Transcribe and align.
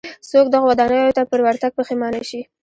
څوک 0.29 0.45
دغو 0.53 0.67
ودانیو 0.69 1.15
ته 1.17 1.21
پر 1.31 1.39
ورتګ 1.43 1.71
پښېمانه 1.77 2.21
شي. 2.29 2.41